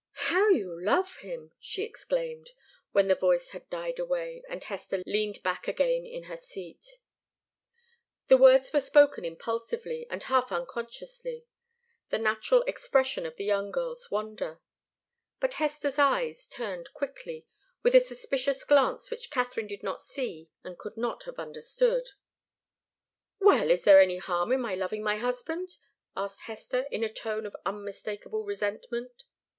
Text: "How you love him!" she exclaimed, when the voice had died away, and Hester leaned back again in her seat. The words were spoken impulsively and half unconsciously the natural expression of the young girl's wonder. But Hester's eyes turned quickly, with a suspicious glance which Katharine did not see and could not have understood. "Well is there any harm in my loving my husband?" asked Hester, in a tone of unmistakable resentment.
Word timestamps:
"How 0.31 0.49
you 0.49 0.83
love 0.83 1.17
him!" 1.17 1.51
she 1.59 1.83
exclaimed, 1.83 2.53
when 2.91 3.07
the 3.07 3.13
voice 3.13 3.51
had 3.51 3.69
died 3.69 3.99
away, 3.99 4.41
and 4.49 4.63
Hester 4.63 5.03
leaned 5.05 5.43
back 5.43 5.67
again 5.67 6.07
in 6.07 6.23
her 6.23 6.35
seat. 6.35 6.97
The 8.25 8.35
words 8.35 8.73
were 8.73 8.79
spoken 8.79 9.23
impulsively 9.23 10.07
and 10.09 10.23
half 10.23 10.51
unconsciously 10.51 11.45
the 12.09 12.17
natural 12.17 12.63
expression 12.63 13.27
of 13.27 13.37
the 13.37 13.43
young 13.45 13.69
girl's 13.69 14.09
wonder. 14.09 14.59
But 15.39 15.53
Hester's 15.61 15.99
eyes 15.99 16.47
turned 16.47 16.95
quickly, 16.95 17.45
with 17.83 17.93
a 17.93 17.99
suspicious 17.99 18.63
glance 18.63 19.11
which 19.11 19.29
Katharine 19.29 19.67
did 19.67 19.83
not 19.83 20.01
see 20.01 20.51
and 20.63 20.79
could 20.79 20.97
not 20.97 21.25
have 21.25 21.37
understood. 21.37 22.09
"Well 23.39 23.69
is 23.69 23.83
there 23.83 24.01
any 24.01 24.17
harm 24.17 24.51
in 24.51 24.61
my 24.61 24.73
loving 24.73 25.03
my 25.03 25.17
husband?" 25.17 25.77
asked 26.17 26.45
Hester, 26.45 26.87
in 26.91 27.03
a 27.03 27.13
tone 27.13 27.45
of 27.45 27.55
unmistakable 27.67 28.43
resentment. 28.43 29.25